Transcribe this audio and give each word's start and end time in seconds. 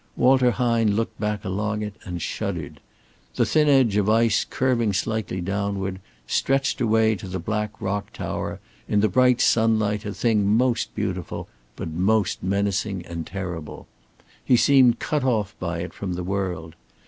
Walter 0.15 0.49
Hine 0.49 0.95
looked 0.95 1.19
back 1.19 1.45
along 1.45 1.83
it 1.83 1.93
and 2.05 2.23
shuddered. 2.23 2.79
The 3.35 3.45
thin 3.45 3.67
edge 3.69 3.97
of 3.97 4.09
ice 4.09 4.43
curving 4.49 4.93
slightly 4.93 5.41
downward, 5.41 5.99
stretched 6.25 6.81
away 6.81 7.13
to 7.13 7.27
the 7.27 7.37
black 7.37 7.79
rock 7.79 8.11
tower, 8.11 8.59
in 8.87 9.01
the 9.01 9.07
bright 9.07 9.39
sunlight 9.41 10.03
a 10.03 10.11
thing 10.11 10.47
most 10.57 10.95
beautiful, 10.95 11.47
but 11.75 11.89
most 11.91 12.41
menacing 12.41 13.05
and 13.05 13.27
terrible. 13.27 13.85
He 14.43 14.57
seemed 14.57 14.97
cut 14.97 15.23
off 15.23 15.55
by 15.59 15.81
it 15.81 15.93
from 15.93 16.13
the 16.13 16.23
world. 16.23 16.73